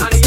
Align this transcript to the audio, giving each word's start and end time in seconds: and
and 0.00 0.25